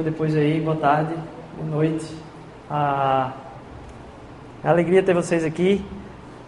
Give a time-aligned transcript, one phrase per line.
[0.00, 1.14] chegou depois aí, boa tarde,
[1.56, 2.06] boa noite.
[2.70, 3.32] Ah,
[4.64, 5.84] é alegria ter vocês aqui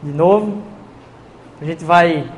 [0.03, 0.63] de novo.
[1.61, 2.31] A gente vai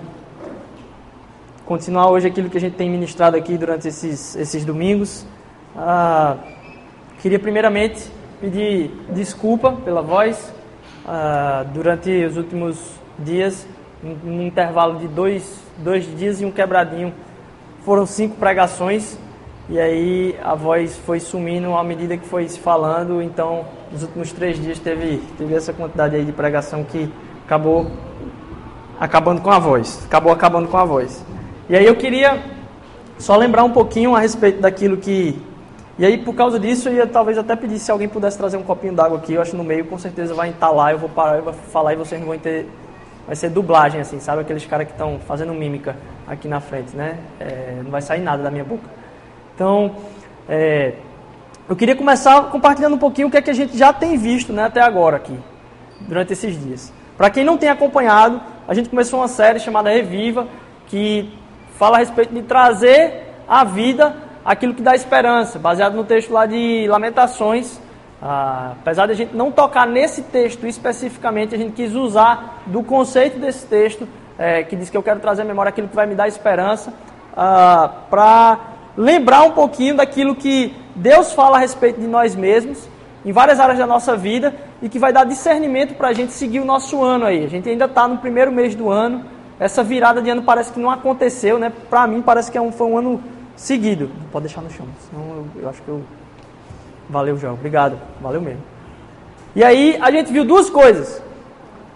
[1.65, 5.25] continuar hoje aquilo que a gente tem ministrado aqui durante esses, esses domingos.
[5.77, 6.37] Ah,
[7.21, 10.53] queria primeiramente pedir desculpa pela voz.
[11.07, 12.77] Ah, durante os últimos
[13.19, 13.67] dias,
[14.03, 17.15] um, um intervalo de dois, dois dias e um quebradinho,
[17.85, 19.17] foram cinco pregações
[19.69, 23.23] e aí a voz foi sumindo à medida que foi se falando.
[23.23, 27.11] Então, nos últimos três dias teve, teve essa quantidade aí de pregação que
[27.47, 27.91] acabou
[29.01, 30.05] acabando com a voz.
[30.05, 31.25] Acabou acabando com a voz.
[31.69, 32.43] E aí eu queria
[33.19, 35.41] só lembrar um pouquinho a respeito daquilo que.
[35.99, 38.63] E aí, por causa disso, eu ia talvez até pedir se alguém pudesse trazer um
[38.63, 39.33] copinho d'água aqui.
[39.33, 40.93] Eu acho no meio, com certeza vai entalar.
[40.93, 42.69] Eu vou parar, eu vou falar e vocês não vão ter.
[43.27, 44.43] Vai ser dublagem, assim, sabe?
[44.43, 47.17] Aqueles caras que estão fazendo mímica aqui na frente, né?
[47.41, 49.04] É, não vai sair nada da minha boca.
[49.55, 49.95] Então,
[50.49, 50.95] é,
[51.69, 54.53] eu queria começar compartilhando um pouquinho o que é que a gente já tem visto
[54.53, 55.39] né, até agora aqui,
[56.01, 56.93] durante esses dias.
[57.17, 60.49] Para quem não tem acompanhado, a gente começou uma série chamada Reviva,
[60.89, 61.33] que
[61.79, 66.47] fala a respeito de trazer à vida aquilo que dá esperança, baseado no texto lá
[66.47, 67.81] de Lamentações.
[68.21, 72.83] Ah, apesar de a gente não tocar nesse texto especificamente, a gente quis usar do
[72.83, 74.09] conceito desse texto,
[74.39, 76.93] é, que diz que eu quero trazer à memória aquilo que vai me dar esperança,
[77.37, 82.89] ah, para lembrar um pouquinho daquilo que Deus fala a respeito de nós mesmos,
[83.25, 86.61] em várias áreas da nossa vida, e que vai dar discernimento para a gente seguir
[86.61, 87.45] o nosso ano aí.
[87.45, 89.25] A gente ainda está no primeiro mês do ano,
[89.59, 91.73] essa virada de ano parece que não aconteceu, né?
[91.89, 93.23] Para mim parece que é um, foi um ano
[93.57, 94.11] seguido.
[94.33, 96.03] Pode deixar no chão, senão eu, eu acho que eu.
[97.09, 97.55] Valeu, João.
[97.55, 97.99] Obrigado.
[98.21, 98.63] Valeu mesmo.
[99.55, 101.23] E aí a gente viu duas coisas.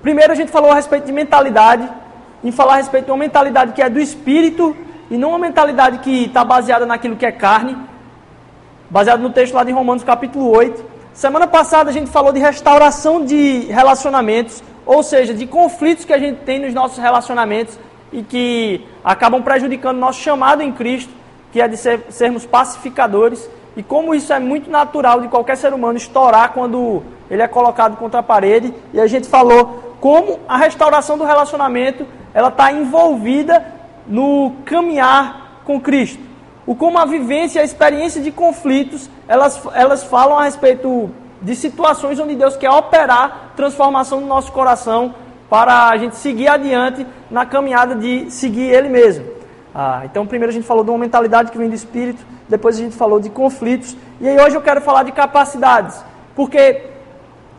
[0.00, 1.88] Primeiro a gente falou a respeito de mentalidade,
[2.44, 4.76] em falar a respeito de uma mentalidade que é do espírito
[5.10, 7.76] e não uma mentalidade que está baseada naquilo que é carne,
[8.90, 10.84] baseado no texto lá de Romanos capítulo 8.
[11.14, 16.18] Semana passada a gente falou de restauração de relacionamentos, ou seja, de conflitos que a
[16.18, 17.78] gente tem nos nossos relacionamentos
[18.12, 21.12] e que acabam prejudicando nosso chamado em Cristo,
[21.52, 25.72] que é de ser, sermos pacificadores, e como isso é muito natural de qualquer ser
[25.72, 30.56] humano estourar quando ele é colocado contra a parede, e a gente falou como a
[30.56, 33.77] restauração do relacionamento ela está envolvida
[34.08, 36.22] no caminhar com Cristo.
[36.66, 41.10] O como a vivência e a experiência de conflitos, elas, elas falam a respeito
[41.40, 45.14] de situações onde Deus quer operar transformação no nosso coração
[45.48, 49.24] para a gente seguir adiante na caminhada de seguir Ele mesmo.
[49.74, 52.82] Ah, então, primeiro a gente falou de uma mentalidade que vem do Espírito, depois a
[52.82, 56.02] gente falou de conflitos, e aí hoje eu quero falar de capacidades,
[56.34, 56.82] porque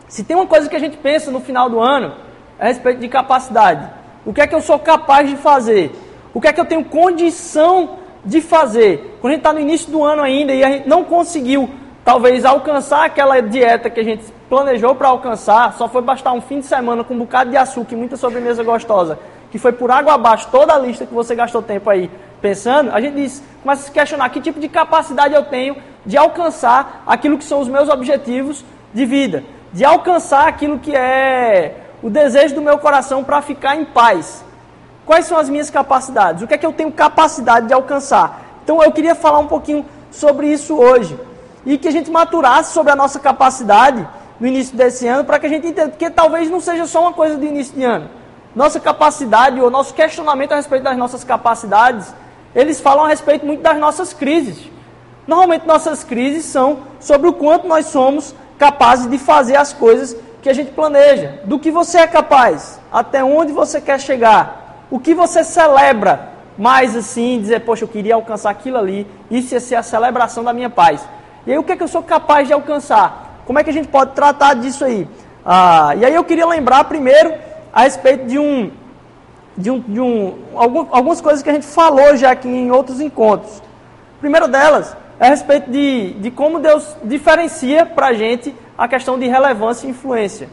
[0.08, 2.12] se tem uma coisa que a gente pensa no final do ano,
[2.58, 3.88] é a respeito de capacidade.
[4.26, 5.92] O que é que eu sou capaz de fazer?
[6.32, 9.18] O que é que eu tenho condição de fazer?
[9.20, 11.68] Quando a gente está no início do ano ainda e a gente não conseguiu,
[12.04, 16.60] talvez, alcançar aquela dieta que a gente planejou para alcançar, só foi bastar um fim
[16.60, 19.18] de semana com um bocado de açúcar e muita sobremesa gostosa,
[19.50, 22.10] que foi por água abaixo toda a lista que você gastou tempo aí
[22.40, 26.16] pensando, a gente diz, começa a se questionar que tipo de capacidade eu tenho de
[26.16, 28.64] alcançar aquilo que são os meus objetivos
[28.94, 33.84] de vida, de alcançar aquilo que é o desejo do meu coração para ficar em
[33.84, 34.44] paz.
[35.10, 36.40] Quais são as minhas capacidades?
[36.40, 38.42] O que é que eu tenho capacidade de alcançar?
[38.62, 41.18] Então eu queria falar um pouquinho sobre isso hoje.
[41.66, 45.46] E que a gente maturasse sobre a nossa capacidade no início desse ano, para que
[45.46, 48.08] a gente entenda, porque talvez não seja só uma coisa do início de ano.
[48.54, 52.14] Nossa capacidade, ou nosso questionamento a respeito das nossas capacidades,
[52.54, 54.70] eles falam a respeito muito das nossas crises.
[55.26, 60.48] Normalmente nossas crises são sobre o quanto nós somos capazes de fazer as coisas que
[60.48, 64.60] a gente planeja, do que você é capaz, até onde você quer chegar.
[64.90, 69.60] O que você celebra mais assim, dizer, poxa, eu queria alcançar aquilo ali, isso ia
[69.60, 71.06] ser a celebração da minha paz.
[71.46, 73.42] E aí o que é que eu sou capaz de alcançar?
[73.46, 75.08] Como é que a gente pode tratar disso aí?
[75.44, 77.32] Ah, e aí eu queria lembrar primeiro
[77.72, 78.70] a respeito de um,
[79.56, 83.00] de um, de um algum, algumas coisas que a gente falou já aqui em outros
[83.00, 83.62] encontros.
[84.20, 89.18] primeiro delas é a respeito de, de como Deus diferencia para a gente a questão
[89.18, 90.48] de relevância e influência.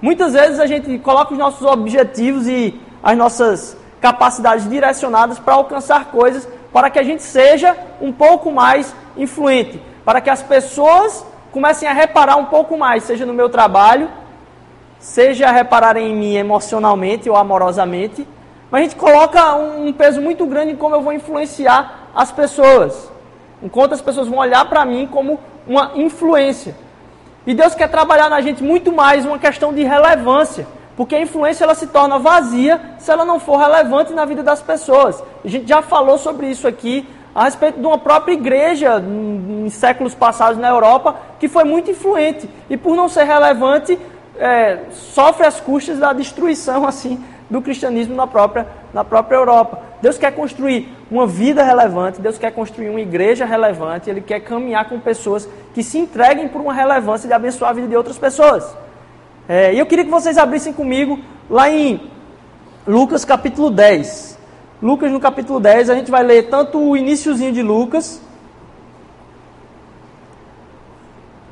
[0.00, 6.06] Muitas vezes a gente coloca os nossos objetivos e as nossas capacidades direcionadas para alcançar
[6.06, 11.88] coisas, para que a gente seja um pouco mais influente, para que as pessoas comecem
[11.88, 14.10] a reparar um pouco mais, seja no meu trabalho,
[14.98, 18.26] seja a reparar em mim emocionalmente ou amorosamente,
[18.72, 23.08] mas a gente coloca um peso muito grande em como eu vou influenciar as pessoas,
[23.62, 26.74] enquanto as pessoas vão olhar para mim como uma influência.
[27.46, 30.66] E Deus quer trabalhar na gente muito mais uma questão de relevância.
[30.96, 34.62] Porque a influência ela se torna vazia se ela não for relevante na vida das
[34.62, 35.22] pessoas.
[35.44, 40.14] A gente já falou sobre isso aqui a respeito de uma própria igreja em séculos
[40.14, 43.98] passados na Europa que foi muito influente e por não ser relevante
[44.38, 49.80] é, sofre as custas da destruição assim do cristianismo na própria, na própria Europa.
[50.00, 54.88] Deus quer construir uma vida relevante, Deus quer construir uma igreja relevante, Ele quer caminhar
[54.88, 58.74] com pessoas que se entreguem por uma relevância de abençoar a vida de outras pessoas.
[59.48, 62.00] É, e eu queria que vocês abrissem comigo lá em
[62.86, 64.36] Lucas capítulo 10.
[64.82, 68.20] Lucas no capítulo 10, a gente vai ler tanto o iníciozinho de Lucas,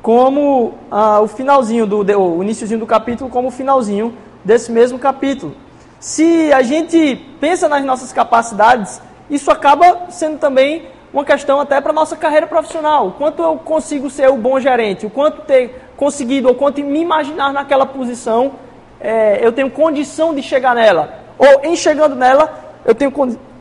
[0.01, 4.13] como ah, o finalzinho do o iníciozinho do capítulo, como o finalzinho
[4.43, 5.55] desse mesmo capítulo.
[5.99, 11.91] Se a gente pensa nas nossas capacidades, isso acaba sendo também uma questão até para
[11.91, 13.07] a nossa carreira profissional.
[13.07, 16.99] O quanto eu consigo ser o bom gerente, o quanto ter conseguido, ou quanto me
[16.99, 18.53] imaginar naquela posição,
[18.99, 21.25] é, eu tenho condição de chegar nela.
[21.37, 22.53] Ou em chegando nela,
[22.85, 23.11] eu tenho,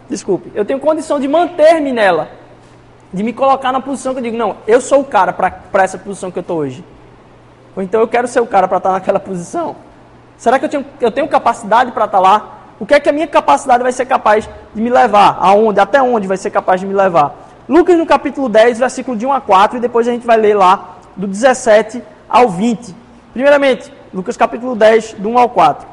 [0.08, 2.28] desculpe, eu tenho condição de manter-me nela.
[3.12, 5.98] De me colocar na posição que eu digo, não, eu sou o cara para essa
[5.98, 6.84] posição que eu estou hoje.
[7.76, 9.76] Ou então eu quero ser o cara para estar naquela posição.
[10.36, 12.58] Será que eu tenho, eu tenho capacidade para estar lá?
[12.78, 15.38] O que é que a minha capacidade vai ser capaz de me levar?
[15.40, 15.78] Aonde?
[15.78, 17.34] Até onde vai ser capaz de me levar?
[17.68, 20.56] Lucas no capítulo 10, versículo de 1 a 4, e depois a gente vai ler
[20.56, 22.02] lá do 17
[22.34, 22.92] ao 20.
[23.32, 25.86] Primeiramente, Lucas capítulo 10, do 1 ao 4.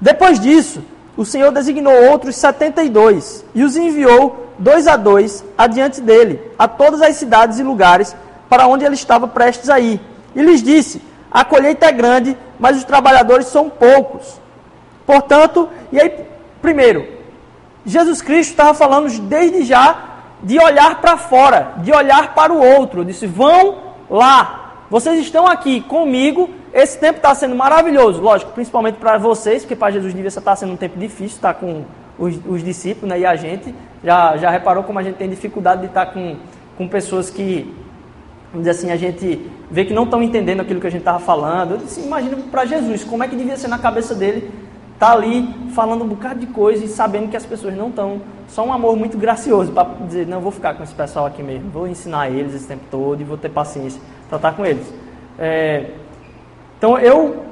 [0.00, 0.84] Depois disso,
[1.16, 7.02] o Senhor designou outros 72 e os enviou dois a dois adiante dele, a todas
[7.02, 8.14] as cidades e lugares
[8.48, 10.00] para onde ele estava prestes a ir.
[10.34, 14.40] E lhes disse: a colheita é grande, mas os trabalhadores são poucos.
[15.04, 16.24] Portanto, e aí,
[16.60, 17.04] primeiro,
[17.84, 20.11] Jesus Cristo estava falando desde já
[20.42, 23.04] de olhar para fora, de olhar para o outro.
[23.04, 23.78] Disse: vão
[24.10, 26.50] lá, vocês estão aqui comigo.
[26.72, 30.72] Esse tempo está sendo maravilhoso, lógico, principalmente para vocês, porque para Jesus devia estar sendo
[30.72, 31.84] um tempo difícil, estar tá com
[32.18, 33.74] os, os, discípulos né, e a gente.
[34.02, 36.36] Já, já reparou como a gente tem dificuldade de estar com,
[36.78, 37.72] com pessoas que
[38.52, 41.18] vamos dizer assim, a gente vê que não estão entendendo aquilo que a gente estava
[41.18, 41.72] falando.
[41.72, 44.50] Eu disse, imagina para Jesus, como é que devia ser na cabeça dele
[45.02, 48.20] tá ali falando um bocado de coisa e sabendo que as pessoas não estão.
[48.48, 51.70] Só um amor muito gracioso para dizer, não, vou ficar com esse pessoal aqui mesmo,
[51.70, 54.86] vou ensinar eles esse tempo todo e vou ter paciência para estar com eles.
[55.38, 55.86] É,
[56.78, 57.44] então eu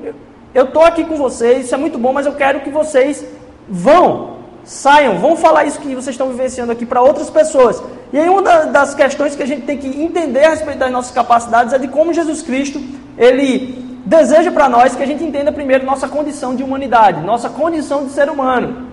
[0.54, 3.24] eu estou aqui com vocês, isso é muito bom, mas eu quero que vocês
[3.68, 7.82] vão Saiam, vão falar isso que vocês estão vivenciando aqui para outras pessoas.
[8.12, 11.10] E aí uma das questões que a gente tem que entender a respeito das nossas
[11.10, 12.80] capacidades é de como Jesus Cristo,
[13.16, 18.04] ele deseja para nós que a gente entenda primeiro nossa condição de humanidade, nossa condição
[18.04, 18.88] de ser humano.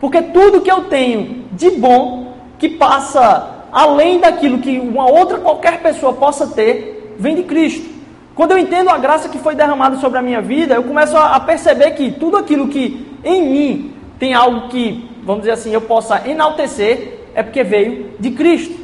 [0.00, 5.82] Porque tudo que eu tenho de bom, que passa além daquilo que uma outra qualquer
[5.82, 7.86] pessoa possa ter, vem de Cristo.
[8.34, 11.38] Quando eu entendo a graça que foi derramada sobre a minha vida, eu começo a
[11.38, 16.26] perceber que tudo aquilo que em mim tem algo que vamos dizer assim, eu possa
[16.26, 18.80] enaltecer, é porque veio de Cristo.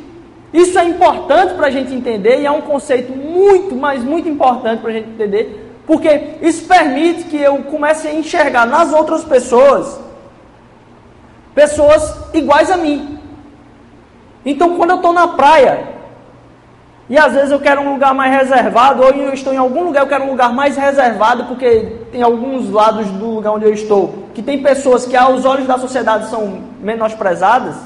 [0.52, 4.80] Isso é importante para a gente entender e é um conceito muito, mas muito importante
[4.80, 9.99] para a gente entender, porque isso permite que eu comece a enxergar nas outras pessoas
[11.54, 13.18] pessoas iguais a mim.
[14.45, 15.88] Então, quando eu estou na praia
[17.09, 20.02] e às vezes eu quero um lugar mais reservado, ou eu estou em algum lugar,
[20.02, 24.28] eu quero um lugar mais reservado, porque tem alguns lados do lugar onde eu estou,
[24.35, 27.76] que tem pessoas que aos olhos da sociedade são menosprezadas,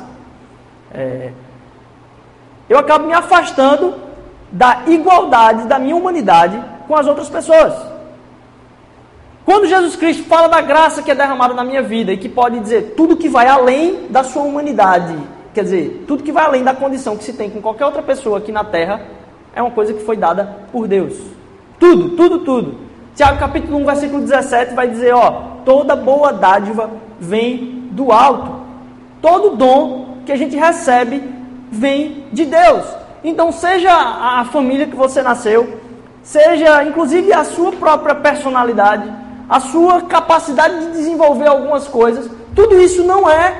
[0.92, 1.30] é,
[2.68, 3.94] eu acabo me afastando
[4.50, 7.91] da igualdade, da minha humanidade com as outras pessoas.
[9.44, 12.60] Quando Jesus Cristo fala da graça que é derramada na minha vida e que pode
[12.60, 15.16] dizer tudo que vai além da sua humanidade,
[15.54, 18.38] Quer dizer, tudo que vai além da condição que se tem com qualquer outra pessoa
[18.38, 19.02] aqui na terra
[19.54, 21.14] é uma coisa que foi dada por Deus.
[21.78, 22.74] Tudo, tudo, tudo.
[23.14, 28.62] Tiago capítulo 1, versículo 17 vai dizer, ó, toda boa dádiva vem do alto.
[29.20, 31.22] Todo dom que a gente recebe
[31.70, 32.86] vem de Deus.
[33.22, 35.80] Então, seja a família que você nasceu,
[36.22, 39.12] seja inclusive a sua própria personalidade,
[39.48, 43.56] a sua capacidade de desenvolver algumas coisas, tudo isso não é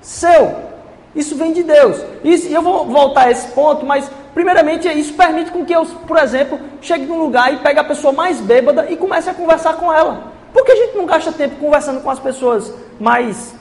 [0.00, 0.66] seu.
[1.14, 1.98] Isso vem de Deus.
[2.22, 6.18] Isso, eu vou voltar a esse ponto, mas primeiramente isso permite com que eu, por
[6.18, 9.92] exemplo, chegue num lugar e pegue a pessoa mais bêbada e comece a conversar com
[9.92, 10.32] ela.
[10.52, 13.54] Por que a gente não gasta tempo conversando com as pessoas mais,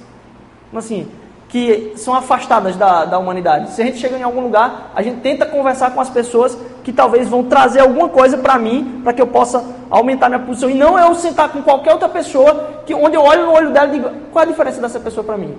[0.76, 1.10] assim,
[1.56, 3.72] que são afastadas da, da humanidade?
[3.72, 6.92] Se a gente chega em algum lugar, a gente tenta conversar com as pessoas que
[6.92, 10.70] talvez vão trazer alguma coisa para mim, para que eu possa aumentar minha posição.
[10.70, 13.88] E não eu sentar com qualquer outra pessoa, que onde eu olho no olho dela
[13.88, 15.56] e digo, qual a diferença dessa pessoa para mim?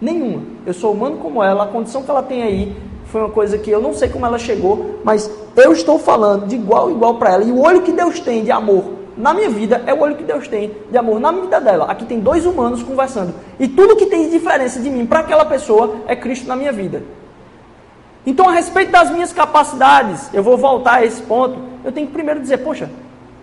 [0.00, 0.42] Nenhuma.
[0.64, 2.76] Eu sou humano como ela, a condição que ela tem aí
[3.06, 6.54] foi uma coisa que eu não sei como ela chegou, mas eu estou falando de
[6.54, 7.42] igual igual para ela.
[7.42, 10.24] E o olho que Deus tem de amor na minha vida é o olho que
[10.24, 11.86] Deus tem de amor na vida dela.
[11.86, 13.34] Aqui tem dois humanos conversando.
[13.58, 16.72] E tudo que tem de diferença de mim para aquela pessoa é Cristo na minha
[16.72, 17.02] vida.
[18.24, 21.58] Então, a respeito das minhas capacidades, eu vou voltar a esse ponto.
[21.84, 22.90] Eu tenho que primeiro dizer: poxa,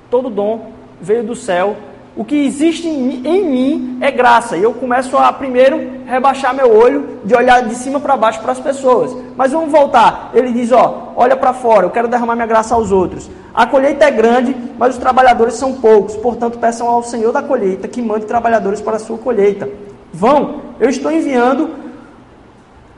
[0.10, 0.72] todo dom
[1.02, 1.76] veio do céu
[2.18, 4.58] o que existe em, mim é graça.
[4.58, 8.54] E eu começo a primeiro rebaixar meu olho, de olhar de cima para baixo para
[8.54, 9.16] as pessoas.
[9.36, 10.32] Mas vamos voltar.
[10.34, 13.30] Ele diz: ó, olha para fora, eu quero derramar minha graça aos outros.
[13.54, 16.18] A colheita é grande, mas os trabalhadores são poucos.
[16.18, 19.70] Portanto, peçam ao Senhor da colheita que mande trabalhadores para a sua colheita.
[20.12, 21.70] Vão, eu estou enviando,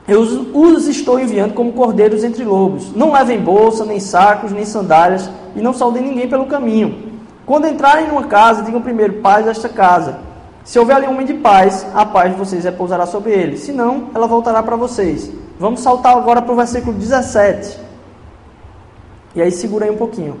[0.08, 2.96] eu os estou enviando como cordeiros entre lobos.
[2.96, 7.09] Não levem bolsa, nem sacos, nem sandálias, e não saudem ninguém pelo caminho.
[7.50, 10.20] Quando entrarem numa casa, digam primeiro, paz desta casa.
[10.62, 13.56] Se houver ali um homem de paz, a paz de vocês repousará sobre ele.
[13.56, 15.28] Se não, ela voltará para vocês.
[15.58, 17.76] Vamos saltar agora para o versículo 17.
[19.34, 20.40] E aí segura aí um pouquinho.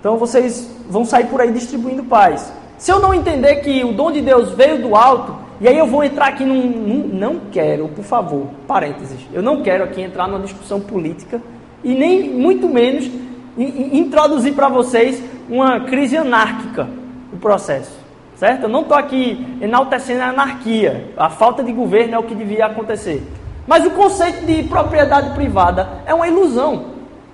[0.00, 2.52] Então vocês vão sair por aí distribuindo paz.
[2.76, 5.86] Se eu não entender que o dom de Deus veio do alto, e aí eu
[5.86, 9.20] vou entrar aqui num, num, Não quero, por favor, parênteses.
[9.32, 11.40] Eu não quero aqui entrar numa discussão política
[11.84, 13.08] e nem muito menos
[13.56, 16.88] introduzir para vocês uma crise anárquica
[17.32, 17.92] o processo,
[18.36, 18.64] certo?
[18.64, 22.66] Eu não estou aqui enaltecendo a anarquia, a falta de governo é o que devia
[22.66, 23.22] acontecer.
[23.66, 26.86] Mas o conceito de propriedade privada é uma ilusão.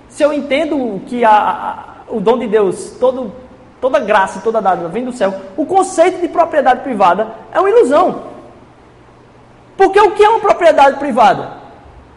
[0.07, 3.31] Se eu entendo que a, a, o dom de Deus, todo,
[3.79, 8.23] toda graça toda dádiva vem do céu, o conceito de propriedade privada é uma ilusão.
[9.75, 11.60] Porque o que é uma propriedade privada?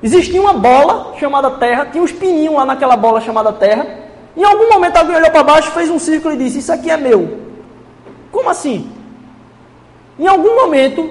[0.05, 3.87] Existia uma bola chamada terra, tinha uns pininhos lá naquela bola chamada terra,
[4.37, 6.97] em algum momento alguém olhou para baixo, fez um círculo e disse: Isso aqui é
[6.99, 7.39] meu.
[8.31, 8.93] Como assim?
[10.19, 11.09] Em algum momento,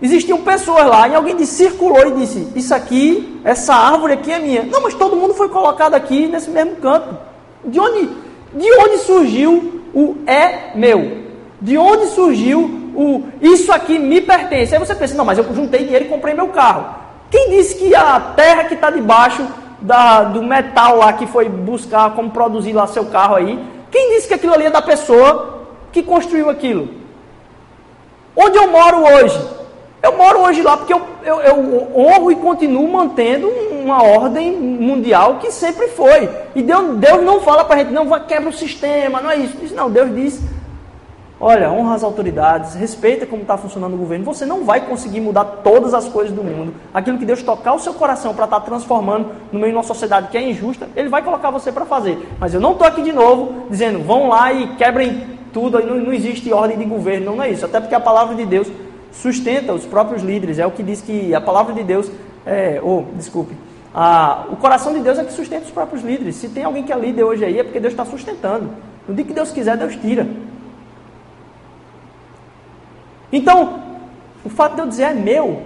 [0.00, 4.62] existiam pessoas lá, e alguém circulou e disse: Isso aqui, essa árvore aqui é minha.
[4.62, 7.14] Não, mas todo mundo foi colocado aqui nesse mesmo canto.
[7.62, 8.08] De onde,
[8.54, 11.24] de onde surgiu o é meu?
[11.60, 14.74] De onde surgiu o isso aqui me pertence?
[14.74, 17.07] Aí você pensa: Não, mas eu juntei dinheiro e comprei meu carro.
[17.30, 19.46] Quem disse que a terra que está debaixo
[19.80, 23.58] da, do metal lá que foi buscar como produzir lá seu carro aí.
[23.90, 26.88] Quem disse que aquilo ali é da pessoa que construiu aquilo?
[28.36, 29.40] Onde eu moro hoje?
[30.02, 35.36] Eu moro hoje lá porque eu, eu, eu honro e continuo mantendo uma ordem mundial
[35.36, 36.28] que sempre foi.
[36.54, 39.74] E Deus, Deus não fala para a gente, não, quebra o sistema, não é isso.
[39.74, 40.40] Não, Deus diz,
[41.40, 44.24] Olha, honra as autoridades, respeita como está funcionando o governo.
[44.24, 46.74] Você não vai conseguir mudar todas as coisas do mundo.
[46.92, 49.84] Aquilo que Deus tocar o seu coração para estar tá transformando no meio de uma
[49.84, 52.18] sociedade que é injusta, Ele vai colocar você para fazer.
[52.40, 56.12] Mas eu não estou aqui de novo dizendo, vão lá e quebrem tudo, não, não
[56.12, 57.64] existe ordem de governo, não, não é isso.
[57.64, 58.66] Até porque a palavra de Deus
[59.12, 60.58] sustenta os próprios líderes.
[60.58, 62.10] É o que diz que a palavra de Deus,
[62.44, 63.54] é, oh, desculpe,
[64.50, 66.34] o coração de Deus é que sustenta os próprios líderes.
[66.34, 68.70] Se tem alguém que é líder hoje aí, é porque Deus está sustentando.
[69.06, 70.26] No dia que Deus quiser, Deus tira.
[73.32, 73.80] Então,
[74.44, 75.62] o fato de eu dizer é meu,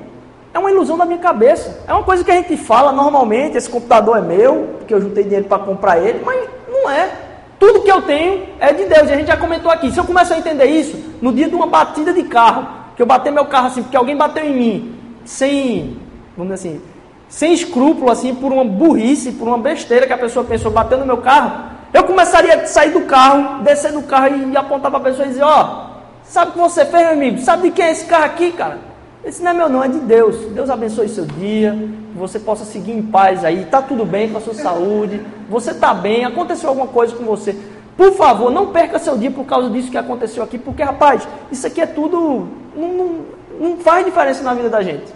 [0.54, 1.83] é uma ilusão da minha cabeça.
[1.87, 5.25] É uma coisa que a gente fala normalmente, esse computador é meu, porque eu juntei
[5.25, 7.11] dinheiro para comprar ele, mas não é.
[7.59, 9.90] Tudo que eu tenho é de Deus, e a gente já comentou aqui.
[9.90, 12.66] Se eu começar a entender isso, no dia de uma batida de carro,
[12.97, 15.97] que eu bater meu carro assim, porque alguém bateu em mim, sem,
[16.37, 16.83] vamos dizer assim,
[17.28, 21.07] sem escrúpulo, assim, por uma burrice, por uma besteira que a pessoa pensou, batendo no
[21.07, 25.04] meu carro, eu começaria a sair do carro, descer do carro e apontar para a
[25.04, 25.91] pessoa e dizer, ó, oh,
[26.32, 27.38] Sabe o que você fez, meu amigo?
[27.40, 28.78] Sabe de quem é esse carro aqui, cara?
[29.22, 30.34] Esse não é meu não, é de Deus.
[30.46, 33.60] Deus abençoe seu dia, que você possa seguir em paz aí.
[33.60, 35.20] Está tudo bem com a sua saúde,
[35.50, 37.54] você está bem, aconteceu alguma coisa com você.
[37.98, 41.66] Por favor, não perca seu dia por causa disso que aconteceu aqui, porque, rapaz, isso
[41.66, 42.48] aqui é tudo.
[42.74, 43.16] Não, não,
[43.60, 45.12] não faz diferença na vida da gente.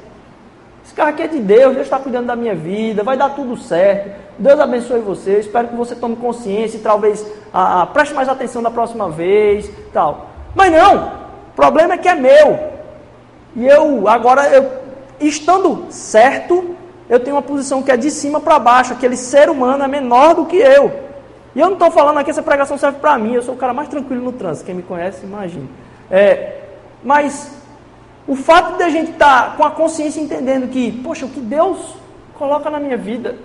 [0.84, 3.56] Esse carro aqui é de Deus, Deus está cuidando da minha vida, vai dar tudo
[3.56, 4.20] certo.
[4.38, 5.38] Deus abençoe você.
[5.38, 9.70] Espero que você tome consciência e talvez ah, ah, preste mais atenção da próxima vez.
[9.94, 10.35] tal.
[10.56, 11.12] Mas não,
[11.52, 12.58] o problema é que é meu.
[13.54, 14.72] E eu, agora, eu,
[15.20, 16.74] estando certo,
[17.10, 18.94] eu tenho uma posição que é de cima para baixo.
[18.94, 21.04] Aquele ser humano é menor do que eu.
[21.54, 23.34] E eu não estou falando aqui, essa pregação serve para mim.
[23.34, 24.64] Eu sou o cara mais tranquilo no trânsito.
[24.64, 25.66] Quem me conhece, imagina.
[26.10, 26.60] É,
[27.04, 27.52] mas
[28.26, 31.40] o fato de a gente estar tá com a consciência entendendo que, poxa, o que
[31.40, 31.96] Deus
[32.38, 33.36] coloca na minha vida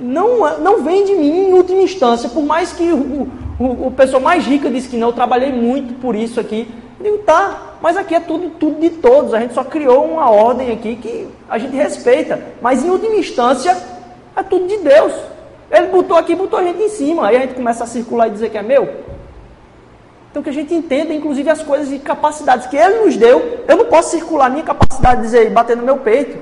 [0.00, 3.28] não, não vem de mim em última instância, por mais que o,
[3.60, 6.66] o, o pessoa mais rica disse que não, eu trabalhei muito por isso aqui.
[6.98, 9.34] Eu digo, tá, mas aqui é tudo, tudo de todos.
[9.34, 12.42] A gente só criou uma ordem aqui que a gente respeita.
[12.62, 13.76] Mas em última instância,
[14.34, 15.12] é tudo de Deus.
[15.70, 17.28] Ele botou aqui, botou a gente em cima.
[17.28, 18.88] Aí a gente começa a circular e dizer que é meu.
[20.30, 23.60] Então que a gente entenda, inclusive, as coisas e capacidades que Ele nos deu.
[23.68, 26.38] Eu não posso circular minha capacidade de dizer, bater no meu peito.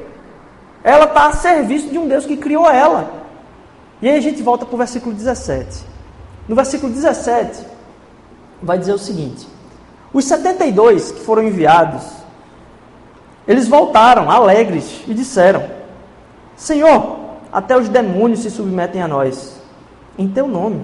[0.84, 3.10] Ela está a serviço de um Deus que criou ela.
[4.00, 5.87] E aí a gente volta para o versículo 17.
[6.48, 7.64] No versículo 17,
[8.62, 9.46] vai dizer o seguinte:
[10.12, 12.04] Os 72 que foram enviados,
[13.46, 15.62] eles voltaram alegres e disseram:
[16.56, 17.18] Senhor,
[17.52, 19.60] até os demônios se submetem a nós,
[20.18, 20.82] em teu nome.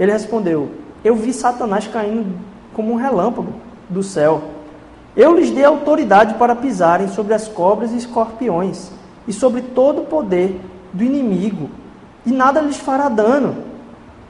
[0.00, 0.70] Ele respondeu:
[1.04, 2.34] Eu vi Satanás caindo
[2.72, 3.52] como um relâmpago
[3.88, 4.42] do céu.
[5.14, 8.90] Eu lhes dei autoridade para pisarem sobre as cobras e escorpiões
[9.28, 10.58] e sobre todo o poder
[10.92, 11.68] do inimigo,
[12.24, 13.61] e nada lhes fará dano.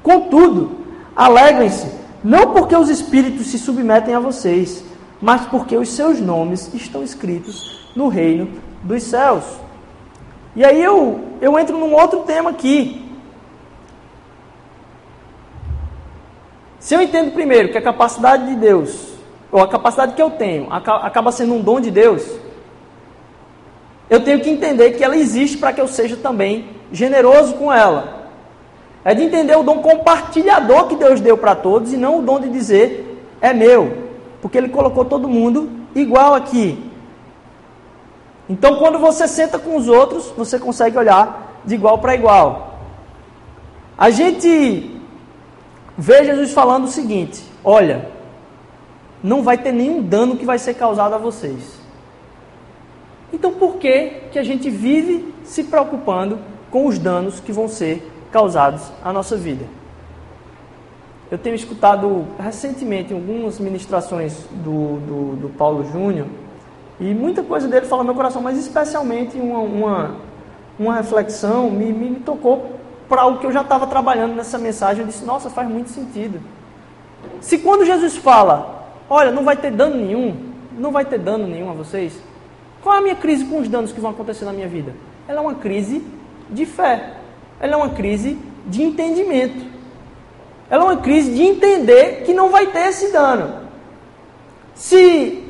[0.03, 0.79] Contudo,
[1.15, 1.87] alegrem-se,
[2.25, 4.85] não porque os espíritos se submetem a vocês,
[5.21, 8.49] mas porque os seus nomes estão escritos no reino
[8.83, 9.45] dos céus.
[10.55, 13.01] E aí eu, eu entro num outro tema aqui.
[16.79, 19.13] Se eu entendo primeiro que a capacidade de Deus,
[19.53, 22.29] ou a capacidade que eu tenho, acaba sendo um dom de Deus,
[24.11, 28.22] eu tenho que entender que ela existe para que eu seja também generoso com ela.
[29.05, 32.39] É de entender o dom compartilhador que Deus deu para todos e não o dom
[32.41, 33.09] de dizer
[33.41, 34.09] é meu,
[34.41, 36.91] porque Ele colocou todo mundo igual aqui.
[38.49, 42.79] Então, quando você senta com os outros, você consegue olhar de igual para igual.
[43.99, 45.01] A gente
[45.97, 48.09] vê Jesus falando o seguinte: olha,
[49.23, 51.81] não vai ter nenhum dano que vai ser causado a vocês.
[53.33, 56.39] Então, por que, que a gente vive se preocupando
[56.71, 59.65] com os danos que vão ser causados à nossa vida?
[61.31, 66.27] Eu tenho escutado recentemente algumas ministrações do, do, do Paulo Júnior
[67.01, 70.17] e muita coisa dele fala no meu coração, mas especialmente uma, uma,
[70.79, 75.03] uma reflexão me, me, tocou para o que eu já estava trabalhando nessa mensagem.
[75.03, 76.41] Eu disse, nossa, faz muito sentido.
[77.41, 80.37] Se quando Jesus fala, olha, não vai ter dano nenhum,
[80.79, 82.13] não vai ter dano nenhum a vocês,
[82.83, 84.93] qual é a minha crise com os danos que vão acontecer na minha vida?
[85.27, 86.05] Ela é uma crise
[86.51, 87.22] de fé.
[87.63, 89.65] Ela é uma crise de entendimento.
[90.69, 93.63] Ela é uma crise de entender que não vai ter esse dano.
[94.75, 95.45] Se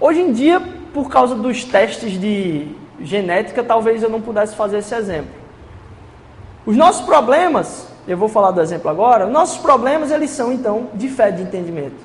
[0.00, 0.60] hoje em dia,
[0.94, 2.68] por causa dos testes de
[3.00, 5.30] genética, talvez eu não pudesse fazer esse exemplo.
[6.64, 10.88] Os nossos problemas, eu vou falar do exemplo agora, os nossos problemas eles são então
[10.94, 11.96] de fé, de entendimento.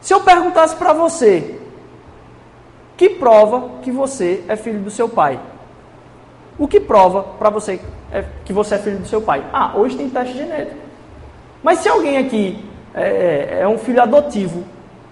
[0.00, 1.58] Se eu perguntasse para você,
[2.96, 5.38] que prova que você é filho do seu pai?
[6.58, 7.80] O que prova para você
[8.12, 9.44] é, que você é filho do seu pai?
[9.52, 10.76] Ah, hoje tem teste genético.
[11.62, 12.64] Mas se alguém aqui
[12.94, 14.64] é, é, é um filho adotivo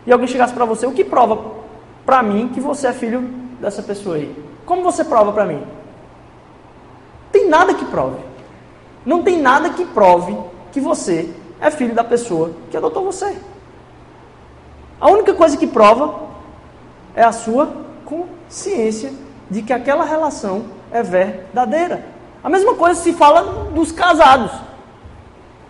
[0.07, 1.62] e alguém chegasse para você, o que prova
[2.07, 3.22] para mim que você é filho
[3.61, 4.35] dessa pessoa aí?
[4.64, 5.62] Como você prova para mim?
[7.33, 8.20] Tem nada que prove.
[9.05, 10.37] Não tem nada que prove
[10.70, 13.37] que você é filho da pessoa que adotou você.
[15.00, 16.28] A única coisa que prova
[17.16, 17.72] é a sua
[18.05, 19.12] consciência
[19.50, 22.05] de que aquela relação é verdadeira.
[22.42, 24.50] A mesma coisa se fala dos casados.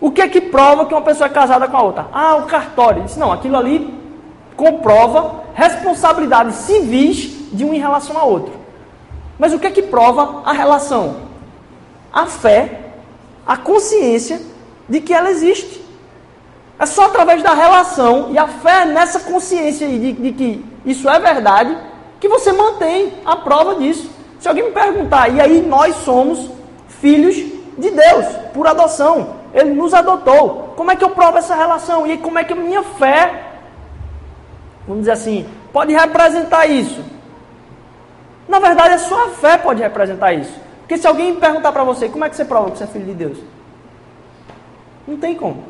[0.01, 2.07] O que é que prova que uma pessoa é casada com a outra?
[2.11, 3.03] Ah, o cartório.
[3.03, 3.93] Diz, não, aquilo ali
[4.55, 8.53] comprova responsabilidades civis de um em relação a outro.
[9.39, 11.17] Mas o que é que prova a relação?
[12.11, 12.81] A fé,
[13.45, 14.41] a consciência
[14.89, 15.81] de que ela existe.
[16.77, 21.19] É só através da relação e a fé nessa consciência de, de que isso é
[21.19, 21.77] verdade
[22.19, 24.09] que você mantém a prova disso.
[24.43, 26.49] Se alguém me perguntar, e aí nós somos
[26.99, 29.37] filhos de Deus, por adoção.
[29.53, 30.73] Ele nos adotou.
[30.75, 32.05] Como é que eu provo essa relação?
[32.05, 33.41] E como é que a minha fé,
[34.85, 37.01] vamos dizer assim, pode representar isso?
[38.45, 40.59] Na verdade, a sua fé pode representar isso.
[40.81, 43.05] Porque se alguém perguntar para você, como é que você prova que você é filho
[43.05, 43.37] de Deus?
[45.07, 45.63] Não tem como.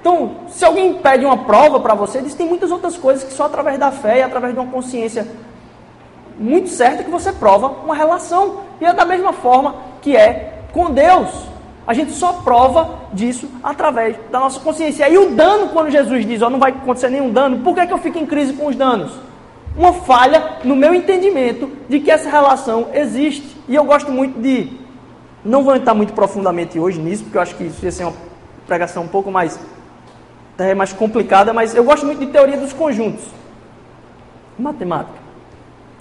[0.00, 3.46] Então, se alguém pede uma prova para você, diz tem muitas outras coisas que só
[3.46, 5.26] através da fé e através de uma consciência
[6.38, 8.60] muito certa que você prova uma relação.
[8.80, 11.52] E é da mesma forma que é com Deus.
[11.86, 15.08] A gente só prova disso através da nossa consciência.
[15.08, 17.86] E o dano, quando Jesus diz, ó, não vai acontecer nenhum dano, por que, é
[17.86, 19.12] que eu fico em crise com os danos?
[19.76, 23.56] Uma falha no meu entendimento de que essa relação existe.
[23.68, 24.80] E eu gosto muito de.
[25.44, 28.14] Não vou entrar muito profundamente hoje nisso, porque eu acho que isso ia ser uma
[28.66, 29.58] pregação um pouco mais,
[30.58, 33.24] é mais complicada, mas eu gosto muito de teoria dos conjuntos.
[34.56, 35.21] Matemática.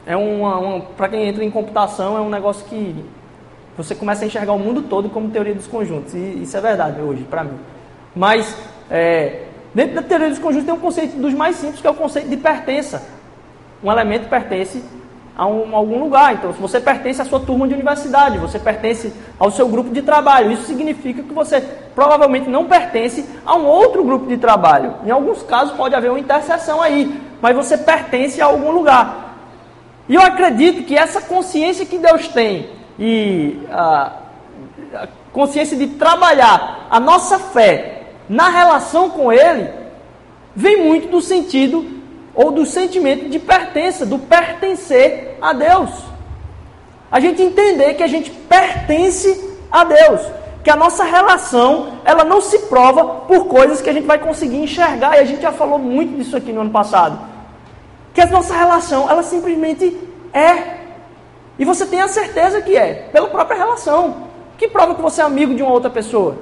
[0.06, 2.96] É uma, uma para quem entra em computação, é um negócio que
[3.78, 6.14] você começa a enxergar o mundo todo como teoria dos conjuntos.
[6.14, 7.58] E isso é verdade hoje, para mim.
[8.16, 8.56] Mas,
[8.90, 11.96] é, dentro da teoria dos conjuntos tem um conceito dos mais simples, que é o
[11.96, 13.04] conceito de pertença.
[13.84, 14.84] Um elemento pertence
[15.36, 16.34] a, um, a algum lugar.
[16.34, 20.02] Então, se você pertence à sua turma de universidade, você pertence ao seu grupo de
[20.02, 21.62] trabalho, isso significa que você
[21.96, 24.96] provavelmente não pertence a um outro grupo de trabalho.
[25.06, 29.31] Em alguns casos pode haver uma interseção aí, mas você pertence a algum lugar.
[30.12, 32.70] E eu acredito que essa consciência que Deus tem
[33.00, 34.12] e a,
[34.94, 39.70] a consciência de trabalhar a nossa fé na relação com Ele,
[40.54, 41.90] vem muito do sentido
[42.36, 45.90] ou do sentimento de pertença, do pertencer a Deus.
[47.10, 50.20] A gente entender que a gente pertence a Deus,
[50.62, 54.58] que a nossa relação, ela não se prova por coisas que a gente vai conseguir
[54.58, 57.31] enxergar, e a gente já falou muito disso aqui no ano passado.
[58.14, 59.98] Que a nossa relação, ela simplesmente
[60.34, 60.78] é.
[61.58, 64.28] E você tem a certeza que é, pela própria relação.
[64.58, 66.38] Que prova que você é amigo de uma outra pessoa?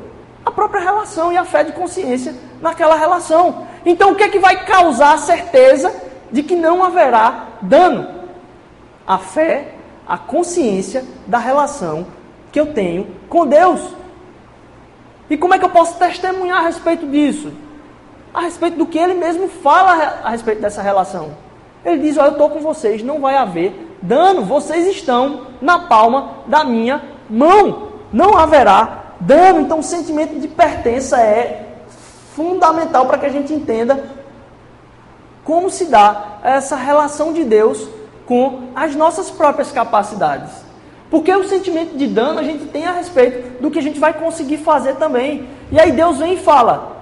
[0.46, 3.68] A própria relação e a fé de consciência naquela relação.
[3.86, 5.94] Então, o que é que vai causar a certeza
[6.32, 8.08] de que não haverá dano?
[9.06, 9.74] A fé,
[10.08, 12.08] a consciência da relação
[12.52, 13.96] que eu tenho com Deus.
[15.30, 17.54] E como é que eu posso testemunhar a respeito disso?
[18.34, 21.49] A respeito do que ele mesmo fala a respeito dessa relação.
[21.84, 26.36] Ele diz: Olha, eu estou com vocês, não vai haver dano, vocês estão na palma
[26.48, 29.62] da minha mão, não haverá dano.
[29.62, 31.68] Então, o sentimento de pertença é
[32.34, 34.04] fundamental para que a gente entenda
[35.44, 37.88] como se dá essa relação de Deus
[38.26, 40.52] com as nossas próprias capacidades.
[41.10, 44.14] Porque o sentimento de dano a gente tem a respeito do que a gente vai
[44.14, 45.48] conseguir fazer também.
[45.72, 46.98] E aí Deus vem e fala: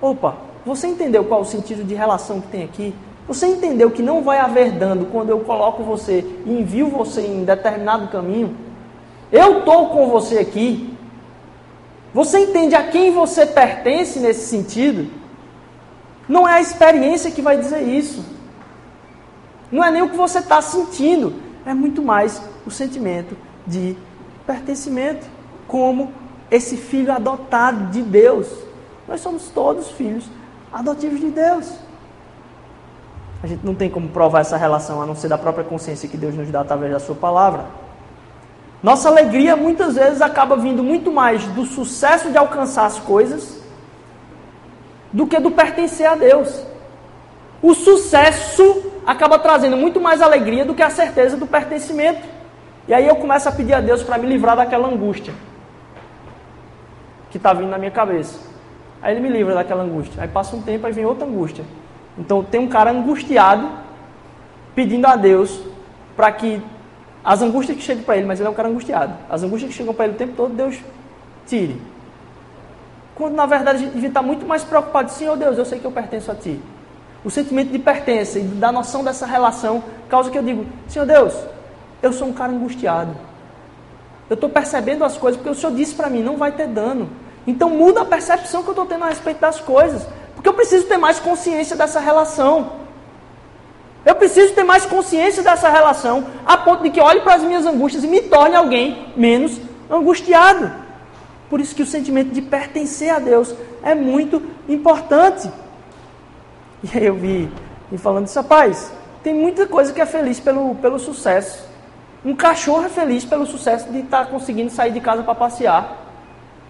[0.00, 2.94] opa, você entendeu qual o sentido de relação que tem aqui?
[3.28, 7.44] Você entendeu que não vai haver dano quando eu coloco você e envio você em
[7.44, 8.56] determinado caminho?
[9.30, 10.96] Eu estou com você aqui.
[12.14, 15.10] Você entende a quem você pertence nesse sentido?
[16.26, 18.24] Não é a experiência que vai dizer isso.
[19.70, 21.34] Não é nem o que você está sentindo.
[21.66, 23.36] É muito mais o sentimento
[23.66, 23.94] de
[24.46, 25.26] pertencimento,
[25.66, 26.10] como
[26.50, 28.48] esse filho adotado de Deus.
[29.06, 30.24] Nós somos todos filhos
[30.72, 31.87] adotivos de Deus.
[33.42, 36.16] A gente não tem como provar essa relação a não ser da própria consciência que
[36.16, 37.66] Deus nos dá através da Sua palavra.
[38.82, 43.60] Nossa alegria muitas vezes acaba vindo muito mais do sucesso de alcançar as coisas
[45.12, 46.64] do que do pertencer a Deus.
[47.62, 52.26] O sucesso acaba trazendo muito mais alegria do que a certeza do pertencimento.
[52.86, 55.34] E aí eu começo a pedir a Deus para me livrar daquela angústia
[57.30, 58.38] que está vindo na minha cabeça.
[59.02, 60.22] Aí ele me livra daquela angústia.
[60.22, 61.64] Aí passa um tempo, aí vem outra angústia.
[62.18, 63.68] Então tem um cara angustiado
[64.74, 65.60] pedindo a Deus
[66.16, 66.60] para que
[67.24, 69.14] as angústias que chegam para ele, mas ele é um cara angustiado.
[69.28, 70.78] As angústias que chegam para ele o tempo todo, Deus
[71.46, 71.80] tire.
[73.14, 75.84] Quando na verdade a gente devia estar muito mais preocupado, Senhor Deus, eu sei que
[75.84, 76.60] eu pertenço a Ti.
[77.24, 81.34] O sentimento de pertença e da noção dessa relação causa que eu digo, Senhor Deus,
[82.00, 83.10] eu sou um cara angustiado.
[84.30, 87.10] Eu estou percebendo as coisas porque o Senhor disse para mim, não vai ter dano.
[87.46, 90.06] Então muda a percepção que eu estou tendo a respeito das coisas.
[90.38, 92.70] Porque eu preciso ter mais consciência dessa relação.
[94.06, 97.66] Eu preciso ter mais consciência dessa relação, a ponto de que olhe para as minhas
[97.66, 100.70] angústias e me torne alguém menos angustiado.
[101.50, 105.50] Por isso que o sentimento de pertencer a Deus é muito importante.
[106.84, 107.50] E aí eu vi
[107.90, 108.92] e falando isso, rapaz,
[109.24, 111.66] tem muita coisa que é feliz pelo, pelo sucesso.
[112.24, 116.07] Um cachorro é feliz pelo sucesso de estar tá conseguindo sair de casa para passear.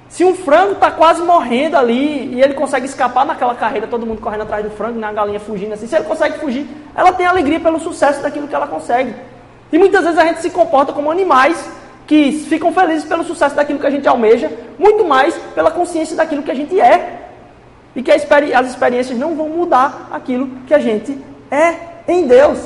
[0.09, 4.21] Se um frango está quase morrendo ali e ele consegue escapar naquela carreira, todo mundo
[4.21, 6.67] correndo atrás do frango, na galinha fugindo assim, se ele consegue fugir,
[6.97, 9.15] ela tem alegria pelo sucesso daquilo que ela consegue.
[9.71, 11.63] E muitas vezes a gente se comporta como animais
[12.07, 16.43] que ficam felizes pelo sucesso daquilo que a gente almeja, muito mais pela consciência daquilo
[16.43, 17.29] que a gente é.
[17.95, 18.23] E que as
[18.67, 21.19] experiências não vão mudar aquilo que a gente
[21.51, 21.75] é
[22.07, 22.59] em Deus.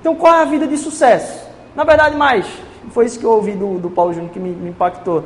[0.00, 1.46] Então, qual é a vida de sucesso?
[1.74, 2.46] Na verdade, mais,
[2.90, 5.24] foi isso que eu ouvi do, do Paulo Júnior que me, me impactou.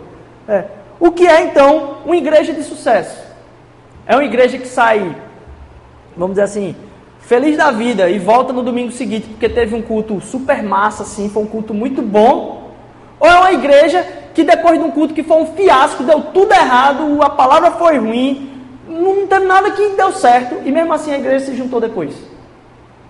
[0.50, 0.64] É.
[0.98, 3.16] O que é então uma igreja de sucesso?
[4.04, 5.16] É uma igreja que sai,
[6.16, 6.74] vamos dizer assim,
[7.20, 11.30] feliz da vida e volta no domingo seguinte porque teve um culto super massa, assim,
[11.30, 12.72] foi um culto muito bom?
[13.20, 16.52] Ou é uma igreja que depois de um culto que foi um fiasco, deu tudo
[16.52, 18.50] errado, a palavra foi ruim,
[18.88, 22.12] não teve nada que deu certo e mesmo assim a igreja se juntou depois?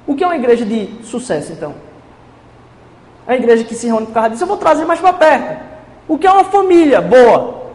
[0.07, 1.74] O que é uma igreja de sucesso então?
[3.26, 5.70] É uma igreja que se reúne por causa disso, eu vou trazer mais para perto.
[6.11, 7.66] O que é uma família boa?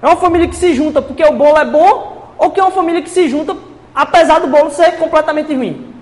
[0.00, 2.70] É uma família que se junta porque o bolo é bom ou que é uma
[2.70, 3.56] família que se junta
[3.92, 5.92] apesar do bolo ser completamente ruim?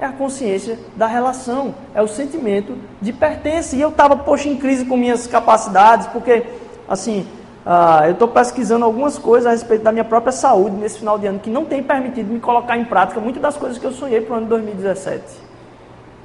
[0.00, 3.76] É a consciência da relação, é o sentimento de pertença.
[3.76, 6.44] E eu estava, poxa, em crise com minhas capacidades, porque,
[6.88, 7.26] assim,
[7.66, 11.26] uh, eu estou pesquisando algumas coisas a respeito da minha própria saúde nesse final de
[11.26, 14.22] ano que não tem permitido me colocar em prática muitas das coisas que eu sonhei
[14.22, 15.22] para o ano de 2017.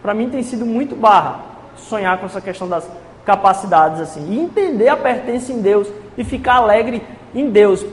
[0.02, 2.90] Para mim tem sido muito barra sonhar com essa questão das
[3.26, 4.32] capacidades assim.
[4.32, 7.02] E entender a pertença em Deus e ficar alegre
[7.34, 7.86] em Deus.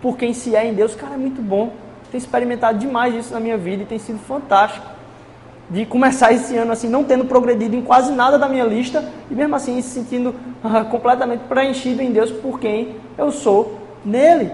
[0.00, 1.72] Por quem se é em Deus, cara, é muito bom.
[2.10, 4.86] Tenho experimentado demais isso na minha vida e tem sido fantástico.
[5.68, 9.34] de começar esse ano assim, não tendo progredido em quase nada da minha lista e
[9.36, 14.50] mesmo assim se sentindo uh, completamente preenchido em Deus por quem eu sou nele.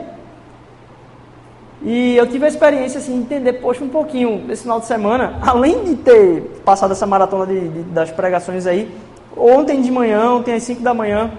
[1.83, 5.39] E eu tive a experiência assim, de entender, poxa, um pouquinho esse final de semana,
[5.43, 8.91] além de ter passado essa maratona de, de, das pregações aí,
[9.37, 11.31] ontem de manhã, ontem às 5 da manhã,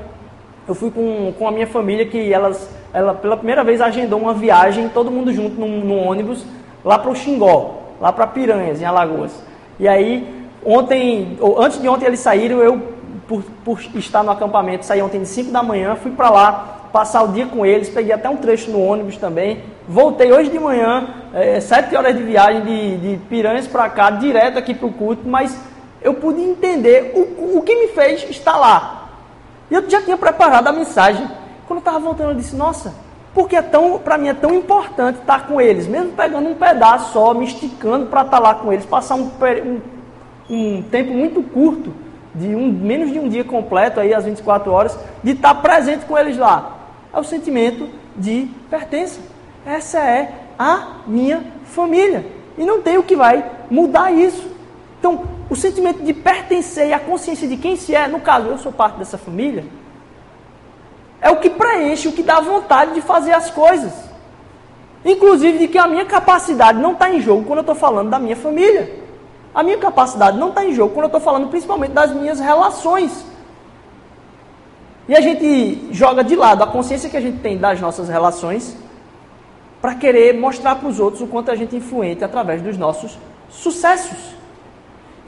[0.67, 4.33] eu fui com, com a minha família que elas, ela pela primeira vez agendou uma
[4.33, 6.45] viagem, todo mundo junto num, num ônibus,
[6.83, 9.31] lá para o Xingó, lá para Piranhas, em Alagoas.
[9.79, 10.27] E aí,
[10.65, 12.81] ontem, ou antes de ontem eles saíram, eu,
[13.27, 17.23] por, por estar no acampamento, saí ontem de 5 da manhã, fui para lá passar
[17.23, 19.59] o dia com eles, peguei até um trecho no ônibus também.
[19.87, 24.57] Voltei hoje de manhã, é, sete horas de viagem de, de Piranhas para cá, direto
[24.57, 25.57] aqui para o culto, mas
[26.07, 29.09] eu pude entender o, o que me fez estar lá.
[29.69, 31.27] E eu já tinha preparado a mensagem.
[31.67, 32.93] Quando eu estava voltando, eu disse, nossa,
[33.33, 37.11] porque é tão, para mim é tão importante estar com eles, mesmo pegando um pedaço
[37.11, 39.81] só, me esticando para estar lá com eles, passar um, um,
[40.49, 41.93] um tempo muito curto,
[42.33, 46.17] de um, menos de um dia completo, aí às 24 horas, de estar presente com
[46.17, 46.77] eles lá.
[47.13, 49.19] É o sentimento de pertença.
[49.65, 52.25] Essa é a minha família.
[52.57, 54.56] E não tem o que vai mudar isso.
[54.99, 58.57] Então, o sentimento de pertencer e a consciência de quem se é, no caso, eu
[58.57, 59.65] sou parte dessa família,
[61.21, 63.93] é o que preenche, o que dá vontade de fazer as coisas.
[65.03, 68.19] Inclusive de que a minha capacidade não está em jogo quando eu estou falando da
[68.19, 69.07] minha família.
[69.53, 73.25] A minha capacidade não está em jogo quando eu estou falando principalmente das minhas relações.
[75.07, 78.75] E a gente joga de lado a consciência que a gente tem das nossas relações
[79.81, 83.17] para querer mostrar para os outros o quanto a gente é influente através dos nossos
[83.49, 84.36] sucessos.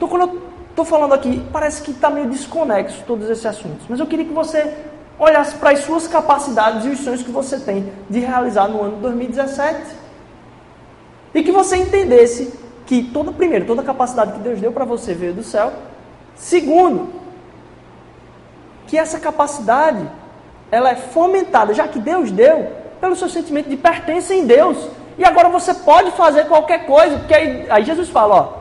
[0.00, 4.00] Então, quando eu estou falando aqui, parece que está meio desconexo todos esses assuntos, mas
[4.00, 4.74] eu queria que você
[5.18, 8.96] olhasse para as suas capacidades e os sonhos que você tem de realizar no ano
[8.96, 9.78] 2017.
[11.34, 12.50] E que você entendesse
[12.86, 15.70] que, toda, primeiro, toda a capacidade que Deus deu para você veio do céu.
[16.34, 17.12] Segundo,
[18.86, 20.10] que essa capacidade
[20.70, 22.68] ela é fomentada, já que Deus deu,
[23.02, 24.88] pelo seu sentimento de pertença em Deus.
[25.18, 28.59] E agora você pode fazer qualquer coisa, porque aí, aí Jesus fala, ó,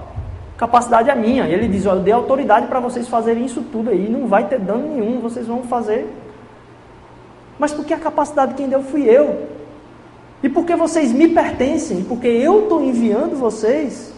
[0.60, 1.48] capacidade é minha.
[1.48, 4.60] Ele diz, ó, eu dei autoridade para vocês fazerem isso tudo aí, não vai ter
[4.60, 6.06] dano nenhum, vocês vão fazer.
[7.58, 9.48] Mas porque a capacidade quem deu fui eu.
[10.43, 14.13] E porque vocês me pertencem, porque eu estou enviando vocês,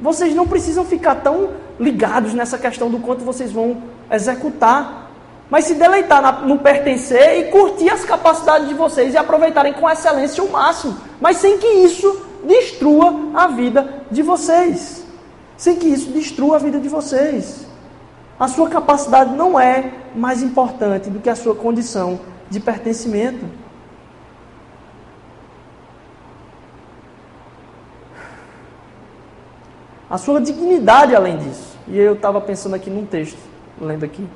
[0.00, 5.10] vocês não precisam ficar tão ligados nessa questão do quanto vocês vão executar,
[5.50, 10.42] mas se deleitar no pertencer e curtir as capacidades de vocês e aproveitarem com excelência
[10.42, 15.05] o máximo, mas sem que isso destrua a vida de vocês.
[15.56, 17.66] Sem que isso destrua a vida de vocês.
[18.38, 23.46] A sua capacidade não é mais importante do que a sua condição de pertencimento.
[30.08, 31.76] A sua dignidade além disso.
[31.88, 33.38] E eu estava pensando aqui num texto
[33.80, 34.26] lendo aqui.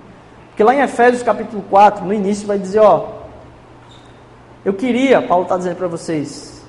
[0.49, 3.21] Porque lá em Efésios capítulo 4, no início, vai dizer, ó,
[4.65, 6.63] eu queria, Paulo está dizendo para vocês,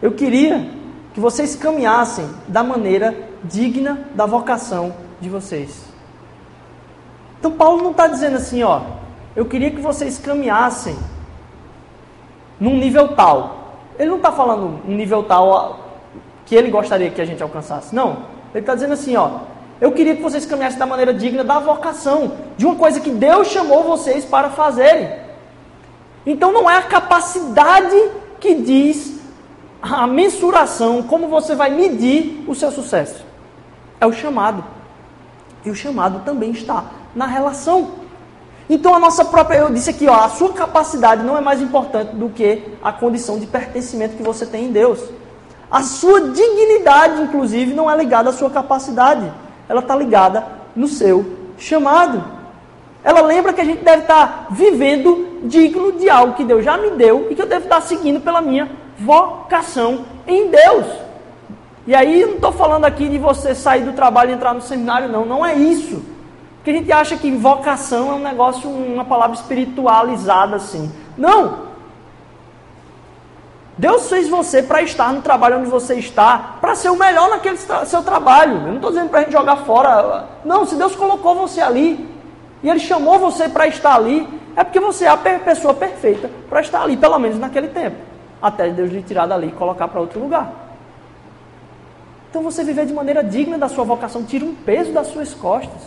[0.00, 0.68] eu queria
[1.14, 5.84] que vocês caminhassem da maneira digna da vocação de vocês.
[7.38, 8.80] Então Paulo não está dizendo assim, ó,
[9.34, 10.96] eu queria que vocês caminhassem
[12.60, 13.78] num nível tal.
[13.98, 15.80] Ele não está falando um nível tal
[16.46, 17.94] que ele gostaria que a gente alcançasse.
[17.94, 18.24] Não.
[18.54, 19.40] Ele está dizendo assim, ó,
[19.80, 23.48] eu queria que vocês caminhassem da maneira digna da vocação, de uma coisa que Deus
[23.48, 25.10] chamou vocês para fazerem.
[26.24, 27.96] Então não é a capacidade
[28.38, 29.20] que diz
[29.82, 33.31] a mensuração, como você vai medir o seu sucesso.
[34.02, 34.64] É o chamado.
[35.64, 38.02] E o chamado também está na relação.
[38.68, 42.16] Então a nossa própria, eu disse aqui, ó, a sua capacidade não é mais importante
[42.16, 44.98] do que a condição de pertencimento que você tem em Deus.
[45.70, 49.32] A sua dignidade, inclusive, não é ligada à sua capacidade
[49.68, 51.24] ela está ligada no seu
[51.56, 52.24] chamado.
[53.04, 56.76] Ela lembra que a gente deve estar tá vivendo digno de algo que Deus já
[56.76, 60.86] me deu e que eu devo estar tá seguindo pela minha vocação em Deus.
[61.86, 65.08] E aí não estou falando aqui de você sair do trabalho e entrar no seminário,
[65.08, 65.24] não.
[65.24, 66.02] Não é isso.
[66.56, 70.92] Porque a gente acha que vocação é um negócio, uma palavra espiritualizada assim.
[71.18, 71.72] Não.
[73.76, 77.56] Deus fez você para estar no trabalho onde você está, para ser o melhor naquele
[77.56, 78.58] seu trabalho.
[78.58, 80.28] Eu não estou dizendo para a gente jogar fora.
[80.44, 82.08] Não, se Deus colocou você ali
[82.62, 86.60] e Ele chamou você para estar ali, é porque você é a pessoa perfeita para
[86.60, 87.96] estar ali, pelo menos naquele tempo,
[88.40, 90.61] até Deus lhe tirar dali e colocar para outro lugar.
[92.32, 95.82] Então você viver de maneira digna da sua vocação, tira um peso das suas costas.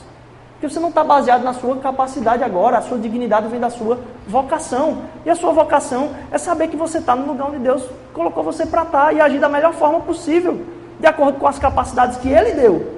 [0.52, 3.98] Porque você não está baseado na sua capacidade agora, a sua dignidade vem da sua
[4.28, 5.00] vocação.
[5.26, 8.64] E a sua vocação é saber que você está no lugar onde Deus colocou você
[8.64, 10.64] para estar tá e agir da melhor forma possível.
[11.00, 12.94] de acordo com as capacidades que Ele deu.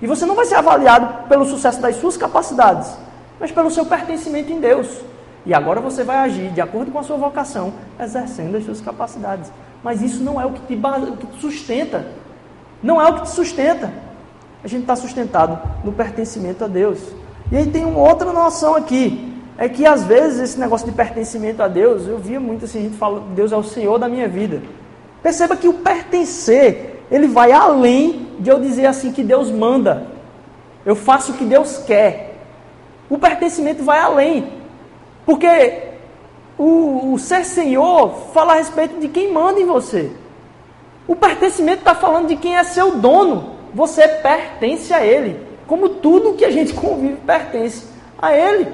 [0.00, 2.96] E você não vai ser avaliado pelo sucesso das suas capacidades,
[3.40, 5.00] mas pelo seu pertencimento em Deus.
[5.44, 9.50] E agora você vai agir de acordo com a sua vocação, exercendo as suas capacidades.
[9.82, 12.06] Mas isso não é o que te, o que te sustenta.
[12.84, 13.90] Não é o que te sustenta.
[14.62, 16.98] A gente está sustentado no pertencimento a Deus.
[17.50, 19.32] E aí tem uma outra noção aqui.
[19.56, 22.82] É que às vezes esse negócio de pertencimento a Deus, eu via muito assim, a
[22.82, 24.60] gente fala, Deus é o Senhor da minha vida.
[25.22, 30.06] Perceba que o pertencer, ele vai além de eu dizer assim que Deus manda.
[30.84, 32.36] Eu faço o que Deus quer.
[33.08, 34.52] O pertencimento vai além.
[35.24, 35.84] Porque
[36.58, 40.10] o, o ser Senhor fala a respeito de quem manda em você.
[41.06, 43.54] O pertencimento está falando de quem é seu dono.
[43.74, 45.44] Você pertence a Ele.
[45.66, 47.86] Como tudo que a gente convive pertence
[48.20, 48.68] a Ele.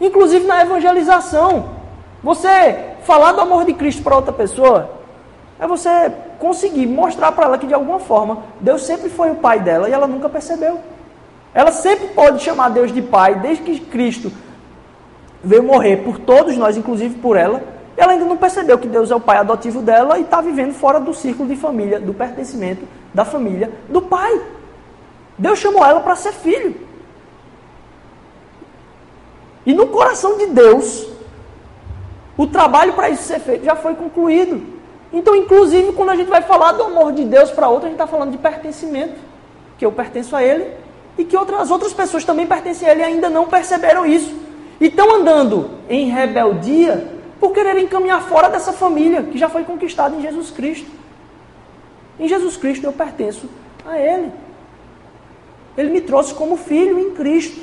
[0.00, 1.76] Inclusive na evangelização.
[2.22, 4.96] Você falar do amor de Cristo para outra pessoa
[5.58, 9.60] é você conseguir mostrar para ela que de alguma forma Deus sempre foi o pai
[9.60, 10.80] dela e ela nunca percebeu.
[11.54, 14.30] Ela sempre pode chamar Deus de pai desde que Cristo
[15.42, 17.62] veio morrer por todos nós, inclusive por ela.
[17.96, 21.00] Ela ainda não percebeu que Deus é o pai adotivo dela e está vivendo fora
[21.00, 24.40] do círculo de família, do pertencimento da família do pai.
[25.38, 26.76] Deus chamou ela para ser filho.
[29.64, 31.08] E no coração de Deus,
[32.36, 34.62] o trabalho para isso ser feito já foi concluído.
[35.12, 38.00] Então, inclusive, quando a gente vai falar do amor de Deus para outra, a gente
[38.00, 39.14] está falando de pertencimento.
[39.78, 40.70] Que eu pertenço a Ele
[41.18, 44.34] e que outras, outras pessoas também pertencem a Ele e ainda não perceberam isso.
[44.80, 50.16] E estão andando em rebeldia por quererem caminhar fora dessa família que já foi conquistada
[50.16, 50.90] em Jesus Cristo.
[52.18, 53.48] Em Jesus Cristo eu pertenço
[53.84, 54.32] a Ele.
[55.76, 57.60] Ele me trouxe como filho em Cristo.